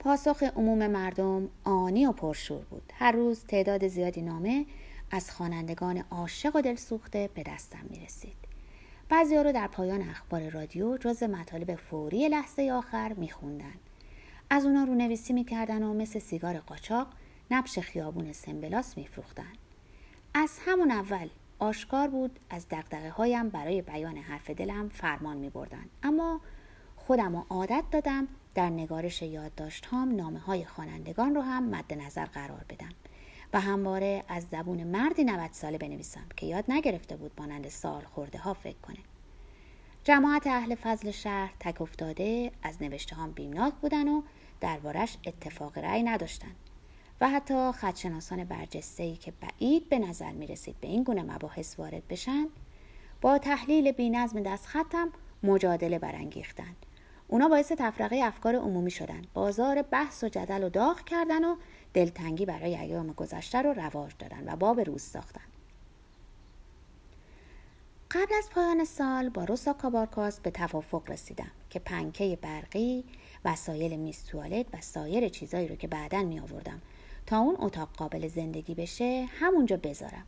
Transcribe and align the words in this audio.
پاسخ 0.00 0.42
عموم 0.42 0.86
مردم 0.86 1.48
آنی 1.64 2.06
و 2.06 2.12
پرشور 2.12 2.64
بود 2.64 2.92
هر 2.94 3.12
روز 3.12 3.44
تعداد 3.44 3.88
زیادی 3.88 4.22
نامه 4.22 4.66
از 5.10 5.30
خوانندگان 5.30 6.04
عاشق 6.10 6.56
و 6.56 6.60
دلسوخته 6.60 7.30
به 7.34 7.42
دستم 7.42 7.86
می 7.90 8.00
رسید 8.00 8.36
بعضی 9.08 9.36
رو 9.36 9.52
در 9.52 9.66
پایان 9.66 10.02
اخبار 10.02 10.48
رادیو 10.50 10.96
جز 10.96 11.22
مطالب 11.22 11.74
فوری 11.74 12.28
لحظه 12.28 12.70
آخر 12.72 13.12
می 13.12 13.30
خوندن. 13.30 13.74
از 14.50 14.64
اونا 14.64 14.84
رو 14.84 14.94
نویسی 14.94 15.32
می 15.32 15.44
کردن 15.44 15.82
و 15.82 15.94
مثل 15.94 16.18
سیگار 16.18 16.58
قاچاق 16.58 17.06
نبش 17.50 17.78
خیابون 17.78 18.32
سمبلاس 18.32 18.98
می 18.98 19.06
فروختن. 19.06 19.52
از 20.34 20.58
همون 20.66 20.90
اول 20.90 21.28
آشکار 21.58 22.08
بود 22.08 22.38
از 22.50 22.68
دقدقه 22.68 23.10
هایم 23.10 23.48
برای 23.48 23.82
بیان 23.82 24.16
حرف 24.16 24.50
دلم 24.50 24.88
فرمان 24.88 25.36
می 25.36 25.50
بردن. 25.50 25.84
اما 26.02 26.40
خودم 27.10 27.36
رو 27.36 27.44
عادت 27.50 27.84
دادم 27.90 28.28
در 28.54 28.70
نگارش 28.70 29.22
یادداشت 29.22 29.86
هم 29.90 30.16
نامه 30.16 30.38
های 30.38 30.64
خوانندگان 30.64 31.34
رو 31.34 31.40
هم 31.40 31.64
مد 31.64 31.94
نظر 31.94 32.24
قرار 32.24 32.64
بدم 32.68 32.88
و 33.52 33.60
همواره 33.60 34.24
از 34.28 34.46
زبون 34.52 34.84
مردی 34.84 35.24
90 35.24 35.52
ساله 35.52 35.78
بنویسم 35.78 36.24
که 36.36 36.46
یاد 36.46 36.64
نگرفته 36.68 37.16
بود 37.16 37.32
مانند 37.38 37.68
سال 37.68 38.02
خورده 38.04 38.38
ها 38.38 38.54
فکر 38.54 38.76
کنه. 38.82 38.98
جماعت 40.04 40.46
اهل 40.46 40.74
فضل 40.74 41.10
شهر 41.10 41.52
تک 41.60 41.80
افتاده 41.80 42.52
از 42.62 42.82
نوشته 42.82 43.16
هم 43.16 43.32
بیمناک 43.32 43.74
بودن 43.74 44.08
و 44.08 44.22
دربارش 44.60 45.16
اتفاق 45.26 45.78
رأی 45.78 46.02
نداشتن 46.02 46.54
و 47.20 47.28
حتی 47.28 47.72
خدشناسان 47.72 48.44
برجسته 48.44 49.02
ای 49.02 49.16
که 49.16 49.32
بعید 49.40 49.88
به 49.88 49.98
نظر 49.98 50.32
می 50.32 50.46
رسید 50.46 50.80
به 50.80 50.88
این 50.88 51.02
گونه 51.02 51.22
مباحث 51.22 51.78
وارد 51.78 52.08
بشن 52.08 52.48
با 53.20 53.38
تحلیل 53.38 53.92
بی 53.92 54.10
نظم 54.10 54.42
دست 54.42 54.66
خطم 54.66 55.12
مجادله 55.42 55.98
برانگیختند. 55.98 56.86
اونا 57.30 57.48
باعث 57.48 57.72
تفرقه 57.72 58.20
افکار 58.24 58.56
عمومی 58.56 58.90
شدن. 58.90 59.22
بازار 59.34 59.82
بحث 59.82 60.24
و 60.24 60.28
جدل 60.28 60.64
و 60.64 60.68
داغ 60.68 61.04
کردن 61.04 61.44
و 61.44 61.56
دلتنگی 61.94 62.46
برای 62.46 62.76
ایام 62.76 63.12
گذشته 63.12 63.62
رو 63.62 63.72
رواج 63.72 64.12
دادن 64.18 64.52
و 64.52 64.56
باب 64.56 64.80
روز 64.80 65.02
ساختن. 65.02 65.40
قبل 68.10 68.34
از 68.38 68.50
پایان 68.50 68.84
سال 68.84 69.28
با 69.28 69.44
روسا 69.44 69.72
کابارکاس 69.72 70.40
به 70.40 70.50
توافق 70.50 71.10
رسیدم 71.10 71.50
که 71.70 71.78
پنکه 71.78 72.38
برقی 72.42 73.04
وسایل 73.44 73.96
میز 73.96 74.24
توالت 74.24 74.66
و 74.72 74.80
سایر 74.80 75.28
چیزایی 75.28 75.68
رو 75.68 75.76
که 75.76 75.88
بعدا 75.88 76.22
می 76.22 76.40
آوردم 76.40 76.80
تا 77.26 77.38
اون 77.38 77.56
اتاق 77.58 77.88
قابل 77.96 78.28
زندگی 78.28 78.74
بشه 78.74 79.28
همونجا 79.40 79.76
بذارم. 79.76 80.24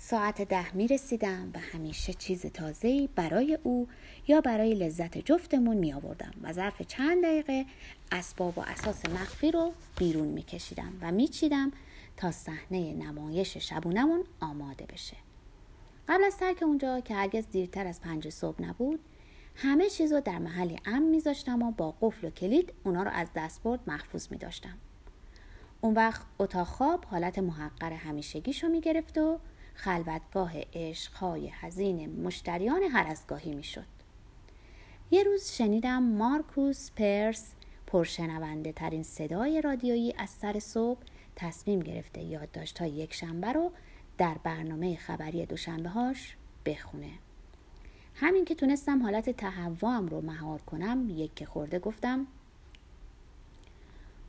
ساعت 0.00 0.42
ده 0.42 0.76
می 0.76 0.88
رسیدم 0.88 1.50
و 1.54 1.58
همیشه 1.58 2.12
چیز 2.12 2.46
تازه‌ای 2.46 3.08
برای 3.16 3.58
او 3.62 3.88
یا 4.28 4.40
برای 4.40 4.74
لذت 4.74 5.18
جفتمون 5.18 5.76
می 5.76 5.92
آوردم 5.92 6.30
و 6.42 6.52
ظرف 6.52 6.82
چند 6.82 7.24
دقیقه 7.24 7.66
اسباب 8.12 8.58
و 8.58 8.60
اساس 8.60 9.06
مخفی 9.06 9.50
رو 9.50 9.72
بیرون 9.98 10.28
می 10.28 10.42
کشیدم 10.42 10.92
و 11.00 11.12
می 11.12 11.28
چیدم 11.28 11.72
تا 12.16 12.30
صحنه 12.30 12.94
نمایش 12.94 13.56
شبونمون 13.56 14.24
آماده 14.40 14.86
بشه. 14.86 15.16
قبل 16.08 16.24
از 16.24 16.36
ترک 16.36 16.62
اونجا 16.62 17.00
که 17.00 17.14
هرگز 17.14 17.44
دیرتر 17.50 17.86
از 17.86 18.00
پنج 18.00 18.28
صبح 18.28 18.62
نبود 18.62 19.00
همه 19.54 19.90
چیز 19.90 20.12
رو 20.12 20.20
در 20.20 20.38
محلی 20.38 20.78
امن 20.86 21.02
میذاشتم 21.02 21.62
و 21.62 21.70
با 21.70 21.94
قفل 22.00 22.26
و 22.26 22.30
کلید 22.30 22.72
اونا 22.84 23.02
رو 23.02 23.10
از 23.10 23.28
دستبرد 23.36 23.80
محفوظ 23.86 24.28
می 24.30 24.38
داشتم. 24.38 24.78
اون 25.80 25.94
وقت 25.94 26.22
اتاق 26.38 26.66
خواب 26.66 27.04
حالت 27.04 27.38
محقر 27.38 27.92
همیشگیشو 27.92 28.68
می 28.68 28.80
گرفت 28.80 29.18
و 29.18 29.38
خلوتگاه 29.78 30.52
عشقهای 30.74 31.48
حزین 31.48 32.22
مشتریان 32.22 32.82
هرزگاهی 32.82 33.54
می 33.54 33.62
شد. 33.62 33.86
یه 35.10 35.22
روز 35.22 35.50
شنیدم 35.50 36.02
مارکوس 36.02 36.90
پرس 36.90 37.52
پرشنونده 37.86 38.72
ترین 38.72 39.02
صدای 39.02 39.60
رادیویی 39.60 40.14
از 40.18 40.30
سر 40.30 40.58
صبح 40.58 41.00
تصمیم 41.36 41.80
گرفته 41.80 42.22
یادداشت 42.22 42.78
های 42.78 42.90
یک 42.90 43.14
شنبه 43.14 43.52
رو 43.52 43.72
در 44.18 44.36
برنامه 44.42 44.96
خبری 44.96 45.46
دوشنبه 45.46 45.88
هاش 45.88 46.36
بخونه. 46.66 47.10
همین 48.14 48.44
که 48.44 48.54
تونستم 48.54 49.02
حالت 49.02 49.30
تهوام 49.30 50.06
رو 50.06 50.20
مهار 50.20 50.62
کنم 50.62 51.06
یک 51.10 51.34
که 51.34 51.46
خورده 51.46 51.78
گفتم 51.78 52.26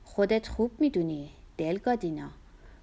خودت 0.03 0.47
خوب 0.47 0.71
می‌دونی 0.79 1.29
دلگادینا 1.57 2.29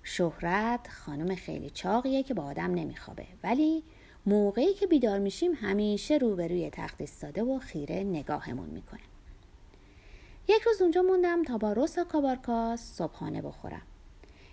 شهرت 0.09 0.89
خانم 0.89 1.35
خیلی 1.35 1.71
چاقیه 1.71 2.23
که 2.23 2.35
با 2.35 2.45
آدم 2.45 2.75
نمیخوابه. 2.75 3.27
ولی 3.43 3.83
موقعی 4.27 4.75
که 4.75 4.87
بیدار 4.87 5.19
میشیم 5.19 5.53
همیشه 5.55 6.17
روبروی 6.17 6.71
تخت 6.71 7.01
ایستاده 7.01 7.43
و 7.43 7.59
خیره 7.59 8.05
نگاهمون 8.05 8.69
می‌کنه. 8.69 9.01
یک 10.49 10.63
روز 10.63 10.83
اونجا 10.83 11.03
موندم 11.03 11.43
تا 11.43 11.59
با 11.59 11.73
روسا 11.73 12.05
کابارکاس 12.05 12.81
صبحانه 12.81 13.43
بخورم. 13.43 13.83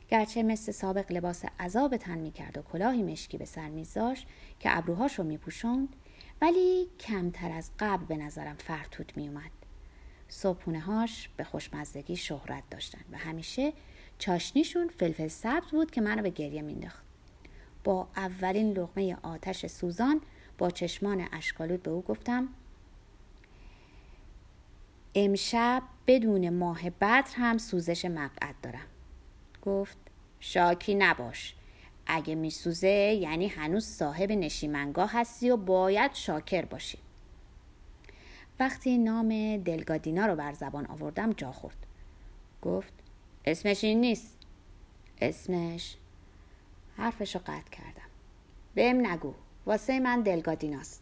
گرچه 0.09 0.43
مثل 0.43 0.71
سابق 0.71 1.11
لباس 1.11 1.45
عذاب 1.59 1.97
تن 1.97 2.17
می‌کرد 2.17 2.57
و 2.57 2.61
کلاهی 2.61 3.03
مشکی 3.03 3.37
به 3.37 3.45
سر 3.45 3.69
میذاشت 3.69 4.27
که 4.59 4.77
ابروهاش 4.77 5.19
رو 5.19 5.23
میپوشوند 5.23 5.95
ولی 6.41 6.87
کمتر 6.99 7.51
از 7.51 7.71
قبل 7.79 8.05
به 8.05 8.17
نظرم 8.17 8.55
فرتوت 8.55 9.17
میومد 9.17 9.62
صبحونه 10.33 10.79
هاش 10.79 11.29
به 11.37 11.43
خوشمزدگی 11.43 12.15
شهرت 12.15 12.63
داشتن 12.71 13.01
و 13.11 13.17
همیشه 13.17 13.73
چاشنیشون 14.17 14.87
فلفل 14.87 15.27
سبز 15.27 15.71
بود 15.71 15.91
که 15.91 16.01
منو 16.01 16.21
به 16.21 16.29
گریه 16.29 16.61
مینداخت 16.61 17.03
با 17.83 18.07
اولین 18.15 18.71
لغمه 18.71 19.17
آتش 19.23 19.65
سوزان 19.65 20.21
با 20.57 20.69
چشمان 20.69 21.27
اشکالود 21.31 21.83
به 21.83 21.91
او 21.91 22.01
گفتم 22.01 22.47
امشب 25.15 25.83
بدون 26.07 26.49
ماه 26.49 26.89
بدر 26.89 27.25
هم 27.35 27.57
سوزش 27.57 28.05
مقعد 28.05 28.55
دارم. 28.63 28.87
گفت 29.61 29.97
شاکی 30.39 30.95
نباش. 30.95 31.55
اگه 32.07 32.35
میسوزه 32.35 32.87
یعنی 33.21 33.47
هنوز 33.47 33.85
صاحب 33.85 34.31
نشیمنگاه 34.31 35.11
هستی 35.13 35.49
و 35.49 35.57
باید 35.57 36.13
شاکر 36.13 36.65
باشی. 36.65 36.97
وقتی 38.59 38.97
نام 38.97 39.57
دلگادینا 39.57 40.25
رو 40.25 40.35
بر 40.35 40.53
زبان 40.53 40.85
آوردم 40.85 41.33
جا 41.33 41.51
خورد. 41.51 41.77
گفت 42.61 42.93
اسمش 43.45 43.83
این 43.83 44.01
نیست. 44.01 44.37
اسمش 45.21 45.97
حرفشو 46.97 47.39
قطع 47.39 47.69
کردم. 47.71 48.09
بهم 48.75 49.07
نگو 49.07 49.33
واسه 49.65 49.99
من 49.99 50.21
دلگادیناست. 50.21 51.01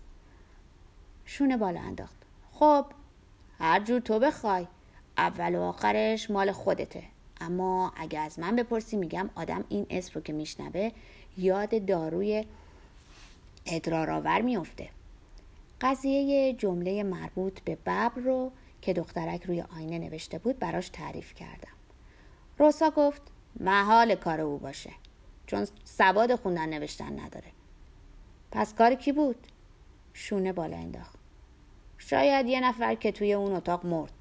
شونه 1.25 1.57
بالا 1.57 1.79
انداخت. 1.79 2.17
خب 2.51 2.85
هر 3.59 3.79
جور 3.79 3.99
تو 3.99 4.19
بخوای. 4.19 4.67
اول 5.17 5.55
و 5.55 5.61
آخرش 5.61 6.31
مال 6.31 6.51
خودته. 6.51 7.03
اما 7.41 7.93
اگه 7.97 8.19
از 8.19 8.39
من 8.39 8.55
بپرسی 8.55 8.97
میگم 8.97 9.29
آدم 9.35 9.63
این 9.69 9.85
اسم 9.89 10.11
رو 10.15 10.21
که 10.21 10.33
میشنوه 10.33 10.91
یاد 11.37 11.85
داروی 11.85 12.45
ادرارآور 13.65 14.41
میفته 14.41 14.89
قضیه 15.81 16.53
جمله 16.53 17.03
مربوط 17.03 17.59
به 17.59 17.75
ببر 17.75 18.09
رو 18.09 18.51
که 18.81 18.93
دخترک 18.93 19.43
روی 19.43 19.61
آینه 19.61 19.99
نوشته 19.99 20.37
بود 20.37 20.59
براش 20.59 20.89
تعریف 20.89 21.33
کردم. 21.33 21.73
روسا 22.57 22.89
گفت 22.89 23.21
محال 23.59 24.15
کار 24.15 24.41
او 24.41 24.57
باشه 24.57 24.91
چون 25.47 25.67
سواد 25.83 26.35
خوندن 26.35 26.69
نوشتن 26.69 27.19
نداره. 27.19 27.51
پس 28.51 28.73
کار 28.73 28.95
کی 28.95 29.11
بود؟ 29.11 29.47
شونه 30.13 30.53
بالا 30.53 30.77
انداخت. 30.77 31.19
شاید 31.97 32.45
یه 32.45 32.59
نفر 32.59 32.95
که 32.95 33.11
توی 33.11 33.33
اون 33.33 33.55
اتاق 33.55 33.85
مرد. 33.85 34.20